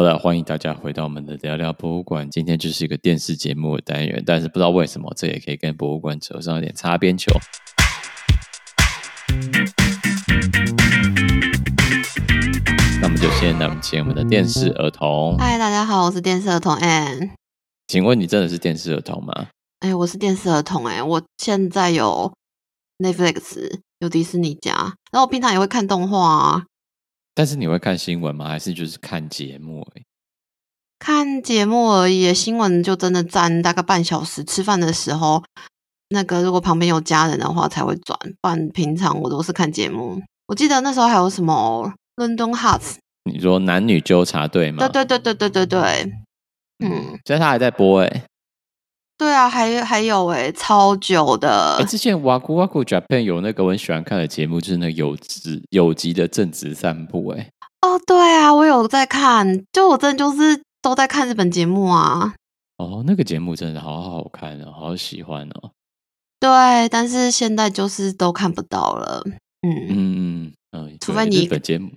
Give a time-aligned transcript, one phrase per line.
[0.00, 2.26] 好的，欢迎大家回到我们的聊聊博物馆。
[2.30, 7.30] 今天就是一个电视节目的单元，但是不知道为什么，这也可以跟博物馆扯上一点擦边球。
[13.02, 15.36] 那么就先来请我们的电视儿童。
[15.36, 17.32] 嗨，大家好，我是电视儿童 Ann。
[17.86, 19.48] 请问你真的是电视儿童吗？
[19.80, 22.32] 哎，我是电视儿童哎，我现在有
[23.00, 26.64] Netflix，有迪士尼家，然后我平常也会看动画啊。
[27.40, 28.48] 但是你会看新闻吗？
[28.48, 30.04] 还是就是看节目而已？
[30.98, 34.44] 看节目而已，新闻就真的占大概半小时。
[34.44, 35.42] 吃饭的时候，
[36.10, 40.20] 那个如果旁边有家人的话才会转，不然平常我都是看节目。
[40.48, 41.90] 我记得那时候还有什么
[42.22, 42.78] 《London Hearts》，
[43.32, 44.86] 你说男女纠察队吗？
[44.86, 46.12] 对对对对对对对，
[46.84, 48.24] 嗯，现在他还在播哎。
[49.20, 51.76] 对啊，还还有哎，超久的。
[51.76, 57.28] 哎，之前 Waku Waku Japan 有那个我很喜欢看的节目，就是那个有职有机的正直散步。
[57.28, 57.50] 哎，
[57.82, 62.32] 哦，对啊，我有在看，就我真的就是都在看日本节目啊。
[62.78, 65.70] 哦，那个节目真的好好看哦，好喜欢哦。
[66.40, 69.22] 对，但是现在就是都看不到了。
[69.60, 71.90] 嗯嗯嗯嗯，除非你日本节目，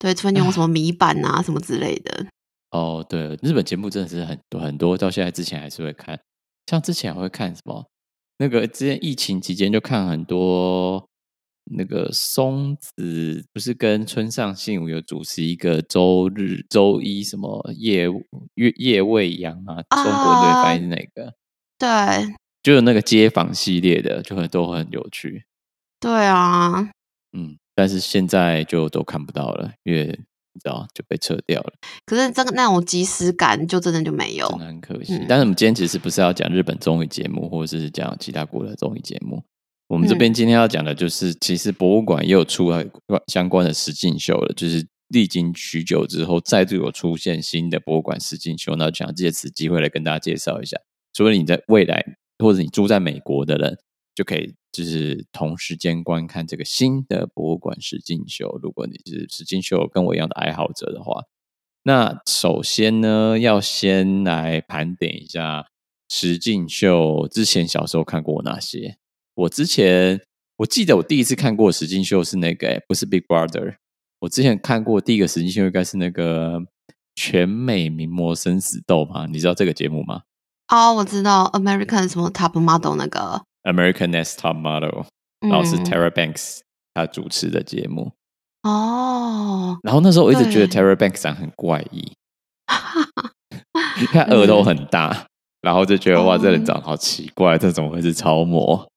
[0.00, 2.26] 对，除非你用什么米版啊什么之类的。
[2.72, 6.18] 哦，对，日本节目真的是很多很多，到现在之前还是会看。
[6.70, 7.84] 像之前我会看什么？
[8.38, 11.04] 那个之前疫情期间就看很多
[11.64, 18.06] 那个松子，不是跟村上信五有主持一个周日周一什么夜
[18.54, 19.82] 夜夜未央啊？
[19.82, 21.34] 中国队翻译那个？
[21.76, 22.32] 对，
[22.62, 25.44] 就有那个街访系列的，就很都很有趣。
[25.98, 26.88] 对啊，
[27.32, 30.20] 嗯，但是现在就都看不到了，因为。
[30.60, 31.72] 你知道就被撤掉了，
[32.04, 35.14] 可是这个那种即时感就真的就没有，真的很可惜。
[35.14, 39.42] 嗯、但是我们今天其实不是要讲日本综艺节目，或者是讲其他国的综艺节目。
[39.88, 42.70] 我们这边今天要讲的就是，其实博物馆也有出
[43.26, 48.76] 相关的实境秀了，就是历经许久之后，再度有出现新的博物馆实境秀。
[48.76, 50.76] 那就想借此机会来跟大家介绍一下，
[51.12, 52.04] 除了你在未来
[52.38, 53.78] 或者你住在美国的人，
[54.14, 54.54] 就可以。
[54.72, 58.56] 就是同时间观看这个新的博物馆实境秀。
[58.62, 61.24] 如果你是实境秀跟我一样的爱好者的话，
[61.82, 65.66] 那首先呢，要先来盘点一下
[66.08, 68.98] 实境秀之前小时候看过哪些。
[69.34, 70.20] 我之前
[70.58, 73.78] 我记得我第一次看过实境秀是那个，不是 Big Brother。
[74.20, 76.60] 我之前看过第一个实境秀应该是那个
[77.16, 79.26] 全美名模生死斗嘛？
[79.26, 80.22] 你知道这个节目吗？
[80.68, 83.42] 哦，我知道 American 什么 Top Model 那个。
[83.62, 85.04] American Next Top Model，
[85.40, 86.60] 然后是 Tara Banks
[86.94, 88.12] 她主持的节目
[88.62, 89.78] 哦。
[89.82, 92.12] 然后那时候我一直觉得 Tara Banks 长很怪异，
[94.00, 95.26] 你看额头很大，
[95.60, 98.88] 然后就觉得哇，这人长得好奇怪，这怎么会是超模？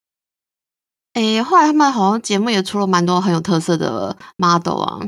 [1.12, 4.98] 哎，后来他们好像节目也出了蛮多很有特色的 model 啊，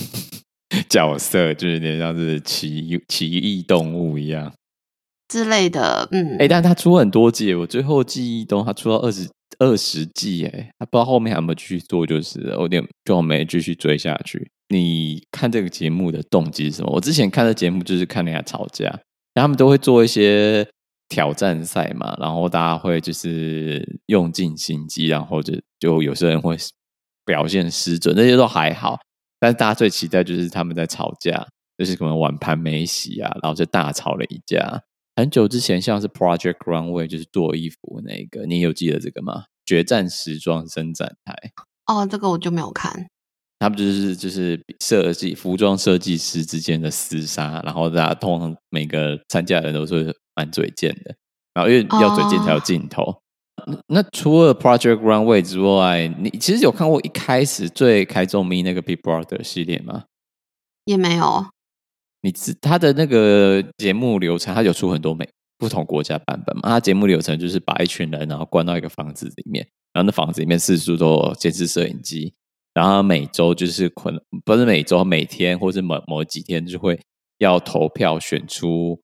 [0.88, 4.52] 角色就有点像是奇奇异动物一样。
[5.28, 9.28] 之类的，嗯，哎、欸，但他出很多季，我最后记忆中他出到二十
[9.58, 14.50] 二十季，哎，他不知道后面还有没有继续做，就是有点就没继续追下去。
[14.68, 16.90] 你看这个节目的动机是什么？
[16.92, 19.00] 我之前看的节目就是看人家吵架，
[19.34, 20.66] 他们都会做一些
[21.08, 26.56] 挑战赛嘛，然后大家会就是用尽心机，然后就就有些人会
[27.24, 28.98] 表现失准，那些都还好，
[29.38, 31.46] 但是大家最期待就是他们在吵架，
[31.78, 34.80] 就是可能碗盘没洗啊，然后就大吵了一架。
[35.16, 39.46] 很久之前，像是 Project Runway，就是做衣服那个，你有记得这个吗？
[39.64, 41.34] 决战时装伸展台。
[41.86, 43.08] 哦，这个我就没有看。
[43.58, 51.16] 他们就是就是设计服装设计师之间的厮杀，然后大家通常每个参加的人都是蛮嘴贱的，
[51.54, 53.02] 然后因为要嘴贱才有镜头。
[53.02, 53.22] 哦。
[53.86, 60.04] 那除了 Project Runway 之外，你其实有看过一开始最开宗明义那个 Big Brother 系列吗？
[60.84, 61.46] 也没有。
[62.22, 65.28] 你知他的那个节目流程，他有出很多美
[65.58, 66.62] 不同国家版本嘛？
[66.64, 72.34] 他节目流程就是把一群人然后关到一个房子里面，然后那房子里面四处都监视摄影机，
[72.74, 77.00] 然后每周就是可能不是每周，每天或者某某几天就会
[77.38, 79.00] 要投票选出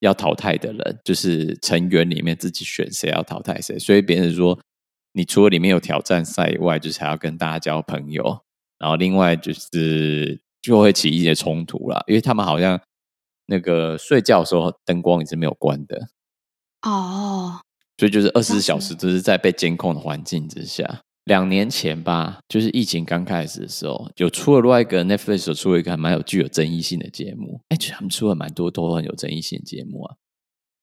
[0.00, 3.78] 要淘汰的人，就是成员里面自己选谁要淘汰谁。
[3.78, 4.58] 所以别人说，
[5.12, 8.40] 你除了里面有挑战赛以外，就是还要跟大家交朋友，
[8.78, 10.42] 然后另外就是。
[10.64, 12.80] 就会起一些冲突啦，因为他们好像
[13.48, 16.08] 那个睡觉的时候灯光也是没有关的
[16.80, 17.60] 哦，
[17.98, 21.02] 所以就是二十四小时都是在被监控的环境之下。
[21.24, 27.60] 两年前吧，就是疫情刚开始的时候，就出了另外一个 Netflix 出了一个还蛮有具有争议性的节目。
[27.68, 30.16] 哎，其实他们出了蛮多都很有争议性的节目啊，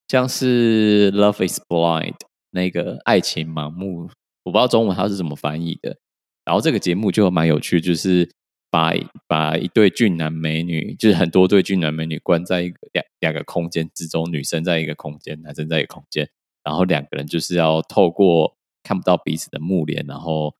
[0.07, 2.17] 像是 Love Is Blind
[2.51, 4.11] 那个爱情盲目，
[4.43, 5.97] 我不知道中文它是怎么翻译的。
[6.45, 8.29] 然后这个节目就蛮有趣，就是。
[8.71, 8.93] 把
[9.27, 16.29] 把一对俊男美女，就是很多对俊男美女关在一个两两个空间之中，女生在一个空间，男生在一个空间，
[16.63, 20.55] 然后两个人就是要透过看不到彼此的幕帘，然后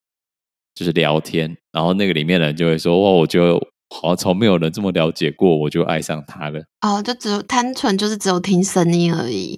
[0.75, 3.57] 就是聊天，然后那个里面的人就会说：“哇，我就
[3.89, 9.57] 好像从没有人这么了解过，我就爱上他了。”哦，就只有单纯就是只有听声音而已，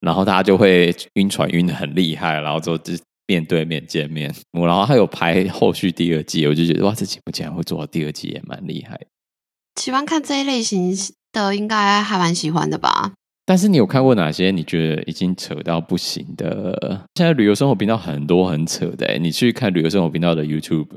[0.00, 2.94] 然后大家就会晕船晕的很厉害，然后就就。
[3.32, 9.00] 面对面见面，然后还有拍后续第二季，我就觉得哇，这节目竟然会做到第二季，也蛮厉害。
[9.80, 10.94] 喜欢看这一类型
[11.32, 13.12] 的，应该还蛮喜欢的吧？
[13.46, 17.06] 但是你有看过哪些你觉得已经扯到不行的？
[17.14, 20.88] 现在旅游生活频道很多很扯的，你去看旅游生活频道的 YouTube，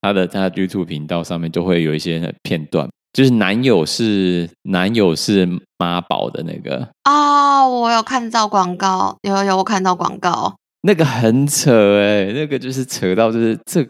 [0.00, 10.56] 他的他的 YouTube 频道上面都会有一些片段，就是男友是男友是妈宝的那个啊、哦，我有看到广告，有有有，我看到广告。
[10.82, 13.86] 那个很扯哎、欸，那个就是扯到就是这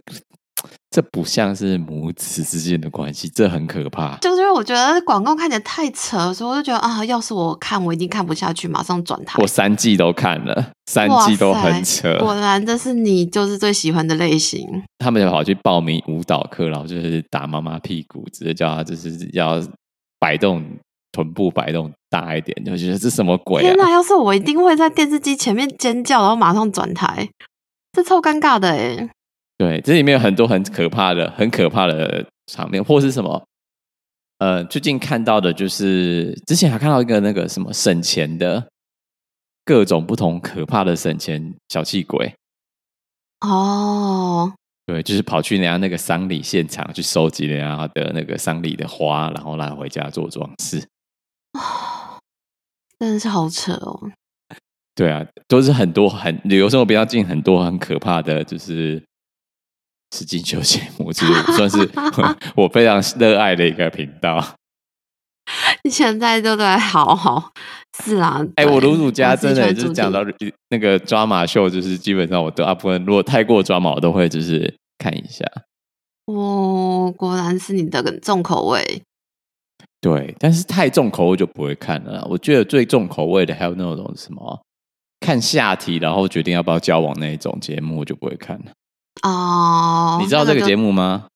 [0.90, 4.17] 这不像是母子之间的关系，这很可怕。
[4.17, 9.40] 就是因为我觉得广告看起来太扯，所以我就觉得啊，要是我看，我一定看不下去，马上转台。
[9.43, 12.17] 我三季都看了，三季都很扯。
[12.19, 14.67] 果然这是你就是最喜欢的类型。
[14.99, 19.62] 他们就跑去报名舞蹈课，然后就是打妈妈屁股，直接叫他就是要
[20.19, 20.64] 摆动。
[21.12, 23.64] 臀部摆动大一点，就觉得这什么鬼啊！
[23.64, 27.28] 天哪，要是我一定会在电视机前面尖叫，然后马上转台，
[27.93, 29.10] 这超尴尬的哎。
[29.56, 33.44] 对，这里面有很多很可怕的、很可怕的场面，或是什么？
[34.38, 38.69] 呃，最近看到的就是之前还看到一个那个什么省钱的，
[39.64, 42.32] 各种不同可怕的省钱小气鬼。
[43.40, 44.52] 哦，
[44.87, 50.87] 对，就是跑去人家那个丧礼现场去收集人家的那个丧礼的花，然后拿回家做装饰。
[51.52, 52.18] 哦，
[52.98, 54.10] 真的是好扯哦！
[54.94, 59.02] 对啊，都是很多很旅游生活比较近，很多很可怕的就是
[60.10, 61.88] 实境秀节目，其实算是
[62.56, 64.44] 我非常热爱的一个频道。
[65.84, 67.50] 你现在都在好好
[68.04, 70.20] 是啊，哎、欸，我鲁鲁家真的就是讲到
[70.68, 75.44] 那个抓马秀，就是基本上我都大部分如果太过抓马，我都会就是看一下。
[76.26, 79.02] 哦，果然是你的重口味。
[80.00, 82.24] 对，但是太重口味就不会看了。
[82.30, 84.60] 我觉得最重口味的还有那种什么
[85.18, 88.72] 看下体，然后决定要不要交往那一种节目，我就不会看了。
[89.24, 91.26] 哦，你知道这个节目吗？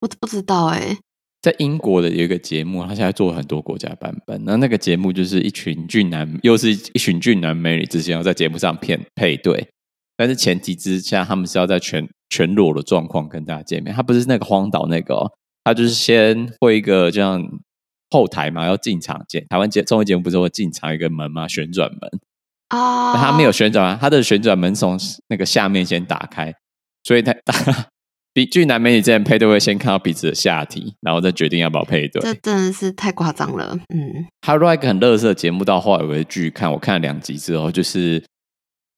[0.00, 0.98] 我不知道哎、欸。
[1.42, 4.42] 在英国的有一个节目，他现在做了很多国家版本。
[4.46, 9.68] 那那个节目就是一群俊男，又是一群俊男美女之间要在节目上骗配对，
[10.16, 13.94] 但是前提之下，他们是要在全全裸的状况跟大家见面。
[13.94, 15.30] 他不是那个荒岛那个、哦，
[15.62, 17.46] 他就是先会一个这样。
[18.10, 21.48] 后台嘛，要进场节台湾节综艺节目不是会进场一个门吗？
[21.48, 22.10] 旋转门
[22.68, 24.98] 啊，他没有旋转啊，他的旋转门从
[25.28, 26.54] 那个下面先打开，
[27.04, 27.34] 所以他
[28.32, 32.20] 比俊男美女之间配对会先看到彼此的下体，然后再决定要不要配对。
[32.20, 34.26] 这真的是太夸张了，嗯。
[34.42, 38.22] 还有另外一个很乐色的节目，到后来我会继续看，我看了两集之后，就是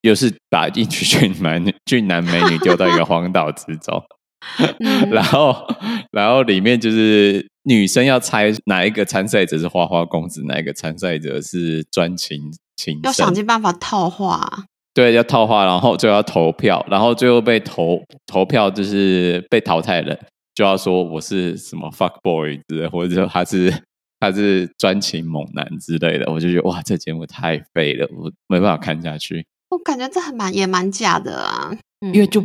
[0.02, 4.02] 又是把一群俊男俊男美女丢到一个荒岛之中。
[4.80, 5.66] 嗯、然后，
[6.12, 12.40] 然后里面就是女生要猜哪一个参赛者是花花公子，哪一个参赛者是专情
[12.76, 14.64] 情，要想尽办法套话。
[14.94, 20.18] 对，要套话，然后就要投票，然后最后被投投票就是被淘汰的人，
[20.54, 23.72] 就要说我是什么 fuck boy 之类，或者说他是
[24.18, 26.30] 他是专情猛男之类的。
[26.32, 29.46] 我就觉得哇，这节目太废了，我没办法看下去。
[29.70, 32.44] 我感觉这很蛮也蛮假的啊，嗯、因为就。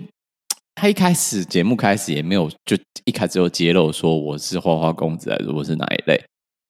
[0.76, 6.22] 他一开始节目开始也没有，就一开始就揭露说我是花花公子还是我是哪一类，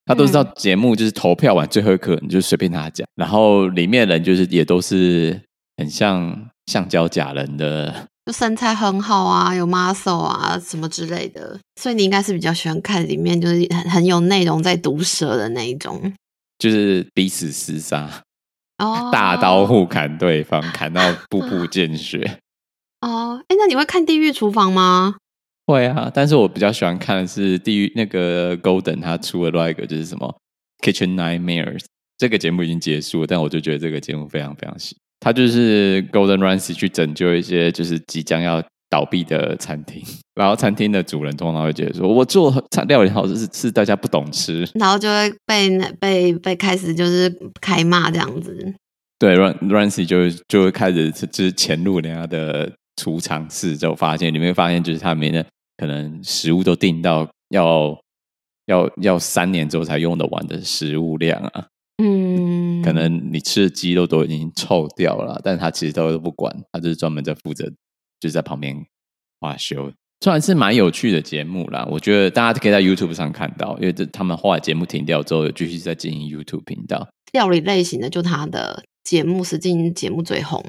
[0.06, 5.40] 他都知道节目就是投票完最后一刻你就随便他讲，然后里面的人就是也都是
[5.78, 16.14] 很像橡胶假人的，就身材很好啊，有 muscle 啊什么之类的，所以你应该是比较喜欢看里面就是很很有内容在毒舌的那一种，
[16.60, 18.24] 就是彼此厮杀，
[18.78, 22.40] 哦，大刀互砍对方，砍到步步见血。
[23.04, 25.16] 哦，哎，那你会看《地狱厨房》吗？
[25.66, 30.34] 会啊，但是我比较喜欢看的是地狱那个 Golden 他出了另外一个就是什么
[30.82, 31.84] Kitchen Nightmares
[32.18, 34.96] 这个节目已经结束了，但我就觉得这个节目非常非常喜。
[35.20, 40.02] 他就是 Golden Ramsay 去拯救一些就是即将要倒闭的餐厅，
[40.36, 48.74] 然后餐厅的主人通常会觉得说，我做菜料理好是是大家不懂吃，然后就会被被被开始就是开骂这样子。
[49.20, 52.72] 对，Ramsay 就就会开始就是潜入人家的。
[52.96, 55.46] 储藏室就发现，你会发现就是他们的
[55.78, 58.00] 可能食物都订到要
[58.68, 61.68] 要要三年之后才用得完的食物量啊，
[62.04, 67.66] 嗯，可能你吃的鸡肉都已经臭掉了，但他其实都都不管，他就是专门在负责，
[68.20, 68.76] 就是在旁边
[69.42, 71.86] 化修，算是蛮有趣的节目啦。
[71.90, 77.08] 我觉得大家可以在 YouTube 上看到，因为这他们后来节目停掉之后，有继续在经营 YouTube 频道。
[77.34, 80.64] 料理类型的，就他的节目实境节目最红。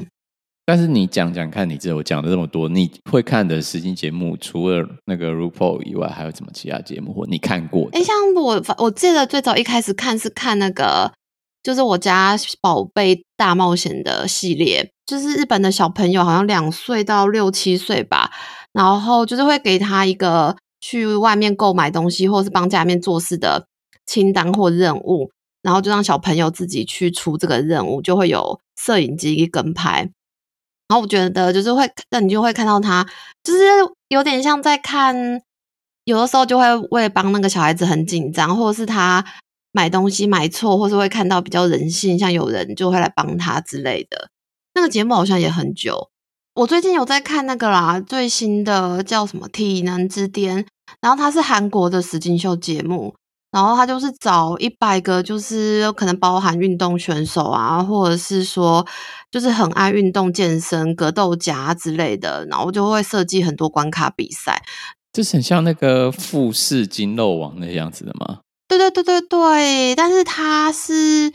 [0.66, 7.88] 但是你讲讲看，你这我讲了这么多，你会看的实境节目，除了那个 RuPaul 以外，还有什么其他节目或你看过？
[7.92, 11.12] 哎，像我我记得最早一开始看是看那个，
[11.62, 18.30] 就是我家宝贝大冒险的系列，就是日本的小朋友好像两岁到六七岁吧，
[18.73, 23.66] 然后就是会给他一个去外面购买东西，或是帮家里面做事的
[24.06, 25.30] 清单或任务，
[25.62, 30.11] 然后就让小朋友自己去出这个任务，就会有摄影机跟拍。
[30.88, 33.07] 然后我觉得就是会，那你就会看到他，
[33.43, 33.61] 就是
[34.09, 35.43] 有点像在看，
[36.05, 39.25] 有的时候就会为帮那个小孩子很紧张，或者是他
[39.73, 44.29] 买东西买错，或是会看到比较人性，像有人就会来帮他之类的。
[44.75, 46.11] 那个节目好像也很久，
[46.55, 50.64] 我最近有在看那个啦，最新的叫什么《体能之巅》，
[51.00, 53.14] 然后它是韩国的实境秀节目。
[53.54, 58.84] 然后他就是找一百个，就是可能包含运动选手啊，或者是说
[59.30, 64.61] 就是很爱运动、健身、格斗家之类的，然后就会设计很多关卡比赛。
[65.12, 68.40] 就是很像那个富士筋肉王那样子的吗？
[68.66, 71.32] 对对对对对，但是他是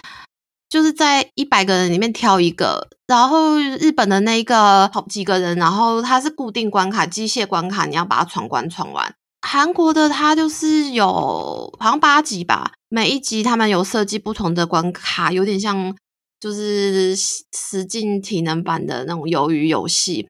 [0.68, 9.16] 就是在一百个人里面挑一个，然后日本的那一个好几个人，然后他是固定关卡、机械关卡，你要把它闯关闯完。
[9.42, 11.06] 韩国的它就是有
[11.80, 15.96] 好像八集吧，每一集他们有设计不同的关卡，有点像
[16.40, 20.28] 就是实境体能版的那种鱿鱼游戏。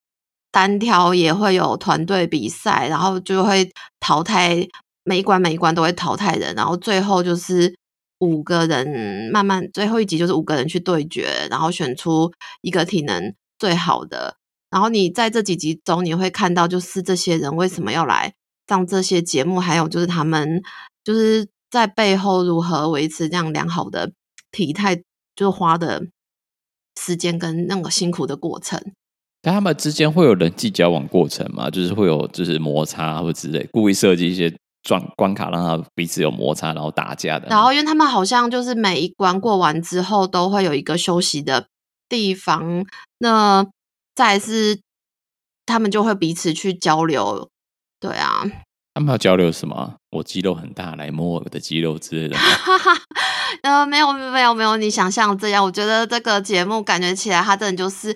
[0.52, 4.68] 单挑也会有团队比赛，然后就会淘汰，
[5.04, 7.76] 每一关每一关都会淘汰人，然后最后就是
[8.20, 14.38] 五个人慢慢最后一集就是五个人去对决，然后选出一个体能最好的。
[14.72, 18.34] 然后你在这几集中你会看到，就是这些人为什么要来。
[18.70, 20.62] 上这些节目，还有就是他们
[21.04, 24.12] 就是在背后如何维持这样良好的
[24.52, 25.02] 体态，
[25.36, 26.04] 就花的
[27.00, 28.80] 时间跟那个辛苦的过程。
[29.42, 31.70] 但他们之间会有人际交往过程吗？
[31.70, 34.54] 就是会有就是摩擦或之类，故意设计一些
[34.88, 37.48] 关关卡，让他彼此有摩擦，然后打架的。
[37.48, 41.68] 然后，因为他们好像就是每一关过完之后，都会有一个休息的
[42.08, 42.86] 地方。
[43.20, 43.66] 那
[44.14, 44.82] 再是
[45.66, 47.50] 他们就会彼此去交流。
[48.00, 48.44] 对啊，
[48.94, 49.96] 他们要交流什么？
[50.12, 52.38] 我肌肉很大，来摸我的肌肉之类的。
[53.64, 55.64] 呃，没有没有没有，你想象这样。
[55.64, 58.16] 我觉得这个节目感觉起来，它真的就是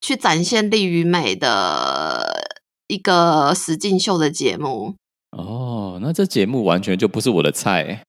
[0.00, 2.42] 去展现力与美的
[2.86, 4.94] 一个实境秀的节目。
[5.36, 8.02] 哦，那这节目完全就不是我的菜。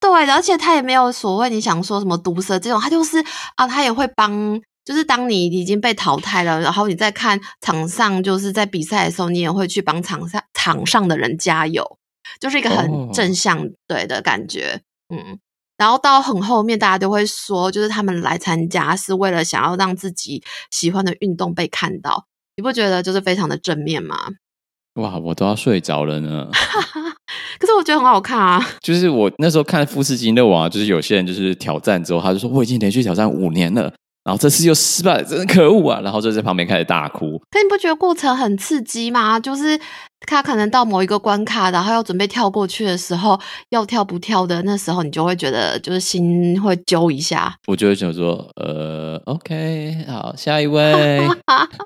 [0.00, 3.18] 对，而且他也没有所谓你想说什么毒舌这种，他就是
[3.56, 4.60] 啊，他也会帮。
[4.88, 11.98] 就是当你已经被淘汰了，然后你在看场上，就是在比赛的时候，你也会去帮场上场上的人加油，
[12.40, 14.80] 就是一个很正向对的感觉。
[15.10, 15.20] Oh.
[15.20, 15.38] 嗯，
[15.76, 22.24] 然后到很后面，大家都会说，就是他们来参加是为了想要让自己喜欢的运动被看到，
[22.56, 24.16] 你不觉得就是非常的正面吗？
[24.94, 26.48] 哇，我都要睡着了呢。
[27.60, 28.66] 可是我觉得很好看啊。
[28.80, 33.92] 就是我那时候看富士筋肉王，就是有些人就是挑战之后，他就说我已经连续挑战五年了。
[34.28, 36.02] 然后这次又失败，真的可恶啊！
[36.02, 37.38] 然后就在旁边开始大哭。
[37.50, 39.40] 可你不觉得过程很刺激吗？
[39.40, 39.80] 就是
[40.26, 47.56] 他可能到某一个关卡，然后要准备跳过去的时候，要跳不跳的那时候，你就会觉得就是心会揪一下。
[47.66, 51.26] 我就会想说，呃，OK，好，下一位。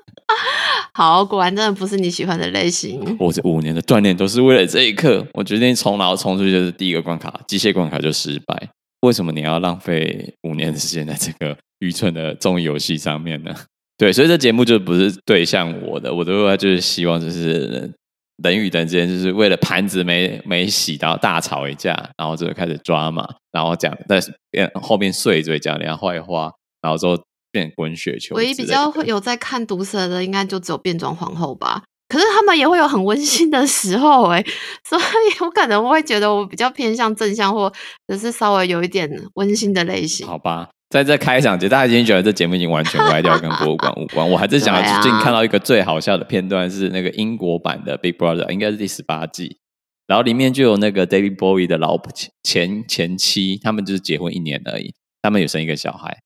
[0.93, 3.15] 好，果然真的不是你喜欢的类型。
[3.21, 5.25] 我这五年的锻炼都是为了这一刻。
[5.33, 8.67] 我决定冲，然后冲出去就是第一个关卡，机械关卡就失败。
[9.03, 11.57] 为什么你要浪费五年的时间在这个？
[11.79, 13.53] 愚蠢的综艺游戏上面呢？
[13.97, 17.93] 对，所以这节目就不是对向我的，我的话就是希望就是
[18.41, 26.49] 人与人之间就是为了盘子没没洗到大吵一架，然后就开始抓嘛，然后讲但是变后面碎嘴讲人家坏话，
[26.81, 28.35] 然后之后变滚雪球。
[28.35, 31.83] 唯一比较会有在看毒舌的，应该就只有变装皇后吧。
[32.13, 34.39] 可是他们也会有很温馨的时候哎，
[34.87, 37.73] 所以我可能会觉得我比较偏向正向，或
[38.07, 40.27] 者是稍微有一点温馨的类型。
[40.27, 40.69] 好吧。
[40.93, 44.29] 在这开场，节大家已经觉得这节目已经完全歪掉，跟博物馆无关。
[44.29, 49.57] 我还是想最近看到一个最好笑的片段，是那个英国版的《Big Brother》，应该是第十八季。
[50.05, 52.11] 然后里面就有那个 David Bowie 的老婆
[52.43, 54.93] 前前妻，他们就是结婚一年而已，
[55.23, 56.19] 他们有生一个小孩。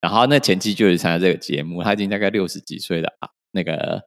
[0.00, 4.02] 然后那前妻就是参加这个节目，他已经大概六十几岁的啊，那个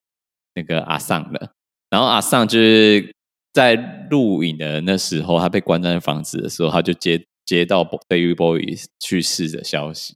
[0.56, 1.52] 那个阿桑了。
[1.90, 3.14] 然后阿桑就是
[3.54, 3.76] 在
[4.10, 7.24] 录影的那时候，他被关在房子的时候，他就接。
[7.46, 10.16] 接到 David Bowie 去世的消息，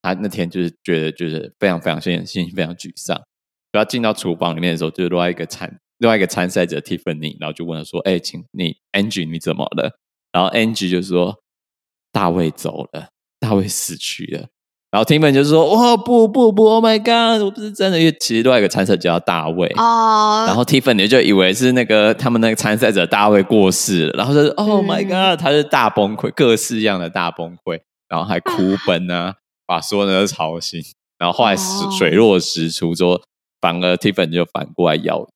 [0.00, 3.20] 他那天就是觉得就是非常非常心心情非常沮丧。
[3.72, 9.98] 然后进到厨房里面的时候，就是另外一个参另外一个参赛者 Tiffany，然后就问他说：“哎，请你 Angie 你怎么了？”
[10.30, 11.42] 然后 Angie 就说
[12.12, 13.08] ：“大卫走了，
[13.40, 14.46] 大卫死去了。”
[14.92, 20.44] 然后 Tiffany 就说：“哇，不不不，Oh my God，我不是真的，因为其实另外一个参赛者叫大卫哦。
[20.46, 27.80] 然后 Tiffany 就以为是那个他们那个参赛者大卫过世了，然后就说：“Oh my God，他是大崩溃，各式样的大崩溃，
[28.10, 29.34] 然后还哭奔啊，
[29.66, 30.82] 把所有人都吵醒。
[31.18, 33.18] 然后后来水落石出，说
[33.62, 35.26] 反而 Tiffany 就反过来咬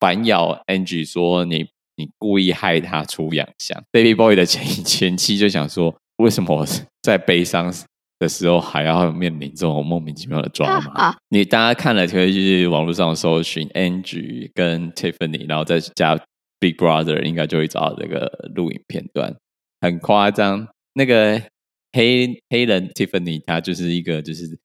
[0.00, 3.80] 反咬 Angie 说：你你故意害他出洋相。
[3.92, 6.66] Baby Boy 的前前妻就想说：为什么我
[7.02, 7.72] 在悲伤？”
[8.20, 16.16] 的时候还要面临这种莫名其妙的抓马，啊啊、你大家看了可以去网络上搜寻 Angie 跟 Tiffany，然后再加
[16.60, 19.34] Big Brother，应该就会找到这个录影片段，
[19.80, 20.68] 很夸张。
[20.92, 21.42] 那个
[21.92, 24.58] 黑黑人 Tiffany，他就是一个就是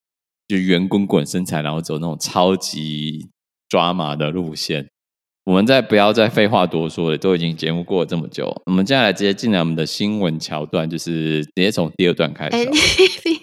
[0.48, 3.30] 就圆滚滚身材，然后走那种超级
[3.70, 4.90] 抓马的路线。
[5.46, 12.58] 我们再不要再废话多说了，都已经节目过了这么久，我们接下来直接进来我们的新闻桥段，就是直接从第二段开始。
[12.58, 13.42] NTV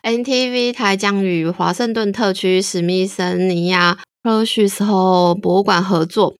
[0.02, 6.34] NTV 台将与华盛顿特区史密森尼亚科许斯后博物馆合作，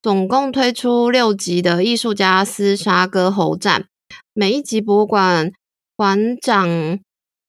[0.00, 3.86] 总共推出六集的艺术家厮杀割喉战，
[4.32, 5.50] 每一集博物馆
[5.96, 7.00] 馆长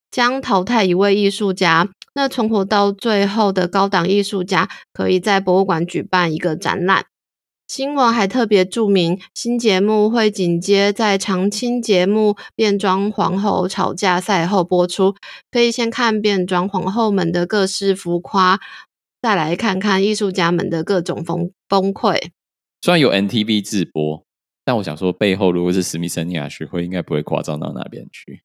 [0.10, 1.88] 将淘汰一位艺术家。
[2.20, 7.06] 那存活到最后的高档艺术家，可以在博物馆举办一个展览。
[7.66, 15.16] 新闻还特别注明，新节目会紧接在常青节目变装皇后吵架赛后播出，
[15.50, 18.60] 可以先看变装皇后们的各式浮夸，
[19.22, 22.32] 再来看看艺术家们的各种崩崩溃。
[22.82, 24.26] 虽然有 NTV 直播，
[24.66, 28.42] 但我想说，背后如果是史密森尼亚学会，应该不会夸张到那边去。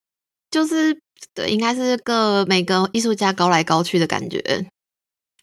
[0.55, 0.97] 就是。
[1.33, 4.39] 对，应该是个每个艺术家高来高去的感觉。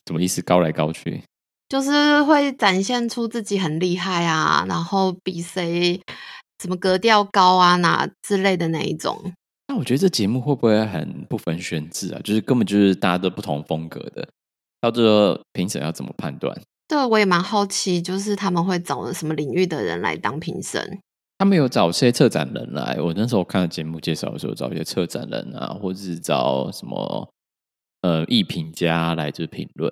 [0.06, 0.39] 什么意思？
[0.44, 1.24] 高来高去，
[1.68, 6.00] 就是会展现出自己很厉害啊，然后比谁
[6.62, 9.34] 什么格调高啊，哪之类的那一种。
[9.68, 12.22] 那我觉得这节目会不会很不分轩制啊？
[12.24, 14.28] 就是根本就是大家都不同风格的，
[14.80, 16.56] 到最后评审要怎么判断？
[16.88, 21.00] 对，我也蛮好奇，就是他们会找什么领域的人来当评审。
[21.41, 27.34] 他们有找些策展人来，我那时候看了节目介绍的时候，找一些策展人啊，或者是找什么
[28.01, 29.91] 呃艺评家来就是评论。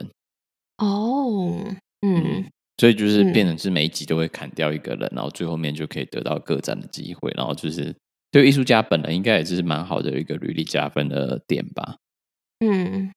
[0.77, 1.63] 哦，
[2.01, 2.45] 嗯，嗯，
[2.77, 7.95] 所以就是变成是每一集都会砍掉一个人，嗯、然后最后面就可以得到个展的机会，然后就是
[8.29, 11.95] 对艺术家本人应该也是蛮好的一个履历加分的点吧。
[12.59, 13.11] 嗯，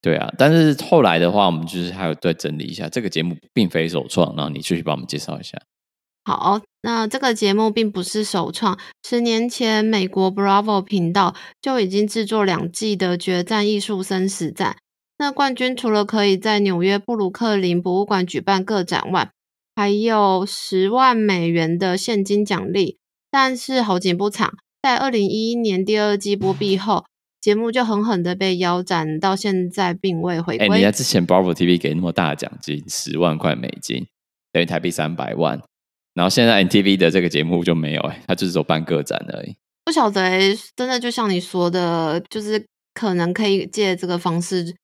[0.00, 5.60] 对啊，但是后来的话，我们就是还有再整理一下，这个节目并非首创，然后你继续帮我们介绍一下。
[6.24, 14.76] 好，那这个节目并不是首创，十年前美国 Bravo 频道就已经制作两季的决战艺术生死战。
[15.18, 19.30] 那冠军除了可以在纽约布鲁克林博物馆举办个展外，
[19.76, 22.96] 还有十万美元的现金奖励。
[23.30, 27.04] 但是好景不长，在二零一一年第二季播毕后，
[27.38, 30.66] 节目就狠狠的被腰斩，到现在并未回归。
[30.68, 34.06] 哎，人家之前 Bravo TV 给那么大的奖金，十万块美金，
[34.52, 35.60] 等于台币三百万。
[36.14, 39.56] 然后现在 NTV 的这个节目就没有哎，他就是走办个展而已。
[39.84, 40.40] 不晓得哎，
[40.76, 44.76] 真的就像你说的，就是可能可以借这个方式，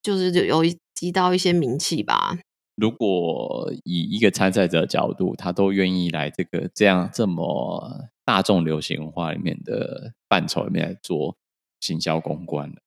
[0.00, 0.62] 就是有
[0.94, 2.38] 积到一些名气吧。
[2.76, 11.36] 如果以一个参赛者的角度，他都愿意来这个这样这么大众流行文化里面的范畴里面来做
[11.80, 12.80] 行销公关的，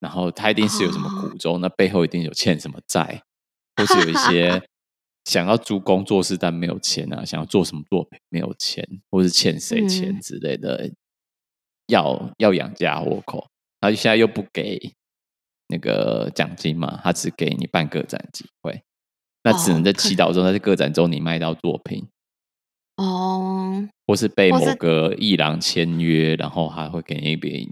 [0.00, 3.22] 然后他一定是有什么苦衷，哦、那背后一定有欠什么债，
[3.76, 4.67] 或是有一些。
[5.28, 7.22] 想要租工作室，但没有钱啊！
[7.22, 10.96] 想要做什么作品，没有钱，或是欠谁钱之类的，嗯、
[11.88, 13.46] 要要养家活口，
[13.78, 14.94] 然后现在又不给
[15.66, 18.82] 那个奖金嘛，他只给你办个展机会，
[19.42, 22.08] 那只能在祈祷中，在这个展中你卖到作品。
[22.96, 27.68] 哦，或是被某个艺廊签约，然后还会给你一笔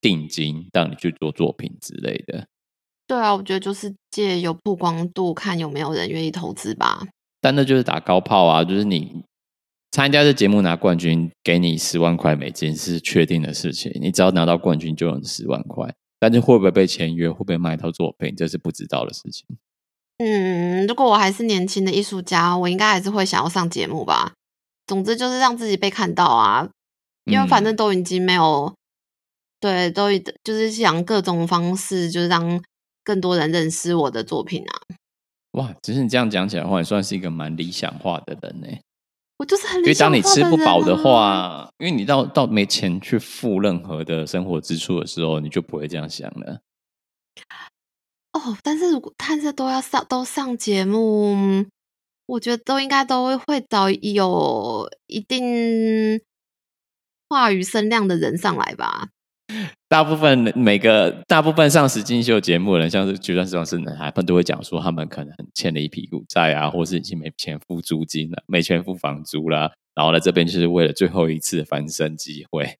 [0.00, 2.48] 定金，让你去做作品之类的。
[3.06, 7.06] 对啊，我觉得就是借有曝光度，看有没有人愿意投资吧。
[7.40, 8.64] 但那就是打高炮啊！
[8.64, 9.22] 就是你
[9.92, 13.92] 参加这节目拿冠军，给你十万块美金是确定的事情。
[14.00, 19.46] 你只要拿到冠军就有十万块，但是会不会被签约，会不会卖一套作品，这是不知道的事情。
[20.18, 24.32] 嗯，如果我还是年轻的艺术家，我应该还是会想要上节目吧。
[24.88, 26.68] 总之就是让自己被看到啊，
[27.26, 28.74] 因为反正都已经没有，嗯、
[29.60, 30.08] 对，都
[30.42, 32.60] 就是想各种方式，就是让。
[33.06, 34.74] 更多人认识我的作品啊！
[35.52, 38.66] 哇，其实你这样讲起来的话，你算是一个蛮理想化的人呢。
[39.38, 40.16] 我就是很理想化啊。
[40.16, 46.60] 因为当你吃不饱的话，因为你到到没钱去付任何的生活支出的时候，你就不会这样想了。
[48.32, 51.64] 哦，但是如果看着都要上都上节目，
[52.26, 56.20] 我觉得都应该都会找有一定
[57.28, 59.10] 话语声量的人上来吧。
[59.88, 72.76] 大部分每个大部分上实境秀节目的人，像是就算是男孩们都会讲说，他们可能欠了一屁股债啊，或是已经没钱付租金了，没钱付房租了，然后来这边就是为了最后一次翻身机会。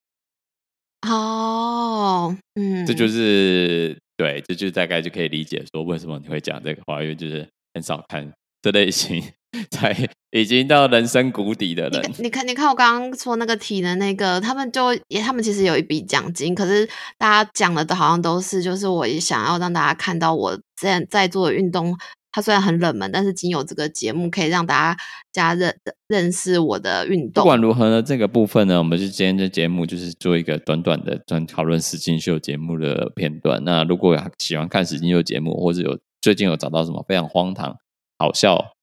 [1.09, 9.23] 哦，嗯，这就是对，这就大概就可以理解说为什么你会讲这个话，因为就是很少看这类型。
[9.71, 16.89] 才已经到人生谷底的人，你看，你看，我刚刚说那个体能那个，他们就也，他们其实有一笔奖金，可是
[17.19, 21.97] 大家讲的都好像都是，就是我也想要让大家看到我在在做的运动，
[22.33, 25.01] 它虽然很冷门，但是仅有这个节目可以让大家
[25.33, 25.75] 加认
[26.07, 27.43] 认识我的运动。
[27.43, 33.63] 不管如何呢，这个部分呢，我们就今天的节目就是做一个短短的专讨论实境秀节目的片段。
[33.65, 37.75] 那如果喜欢看实境秀节目，或者有最近有找到什么非常荒唐、
[38.19, 38.76] 好笑。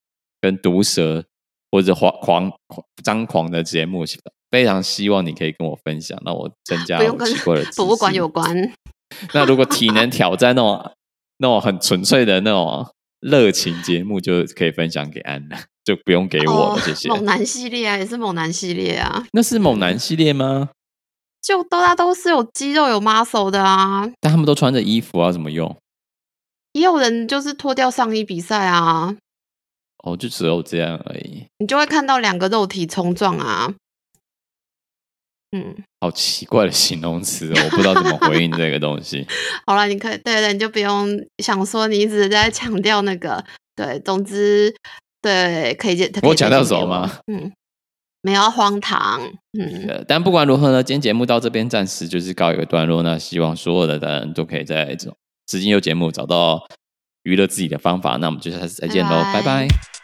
[0.44, 1.24] 跟毒舌
[1.72, 2.52] 或者狂狂
[3.02, 4.04] 张狂的节目，
[4.52, 8.74] 非常希望你可以跟我分享，让我增加我奇怪的 博物馆有关。
[9.34, 10.92] 那如果体能挑战那种
[11.38, 12.86] 那种很纯粹的那种
[13.22, 16.82] 热情节目，就可以分享给安娜，就不用给我了。
[16.82, 17.08] 谢谢。
[17.08, 19.26] 猛男系列啊，也是猛男系列啊。
[19.32, 20.72] 那是猛男系列吗？
[21.42, 24.12] 就大家都是有肌肉有 muscle 的啊。
[24.20, 25.74] 但他们都穿着衣服啊，怎么用？
[26.74, 29.16] 也有人就是脱掉上衣比赛啊。
[30.04, 31.46] 哦，就只有这样而已。
[31.58, 33.74] 你就会看到两个肉体冲撞啊，
[35.52, 39.26] 嗯，好奇怪的形容词哦，我不知道怎么回应这个东西。
[39.66, 43.44] 好了，你可以对对，你就不用想说你一直在强调那个，
[43.76, 44.74] 对，总之
[45.22, 46.12] 对，可以接。
[46.22, 47.20] 我强调什么吗？
[47.32, 47.52] 嗯，
[48.22, 49.22] 没有荒唐。
[49.58, 53.04] 嗯，但不管如何呢，今天节目到这边暂时就是告一个段落。
[53.04, 56.68] 那希望所有的人都可以在这种资金秀节目找到
[57.24, 58.18] 娱乐自己的方法。
[58.18, 59.42] 那我们就下次再见喽，拜拜。
[59.42, 60.03] 拜拜。